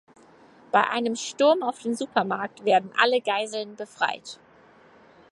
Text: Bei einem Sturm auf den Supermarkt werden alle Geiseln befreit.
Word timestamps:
Bei 0.71 0.87
einem 0.89 1.15
Sturm 1.15 1.61
auf 1.61 1.83
den 1.83 1.93
Supermarkt 1.93 2.65
werden 2.65 2.91
alle 2.99 3.21
Geiseln 3.21 3.75
befreit. 3.75 4.39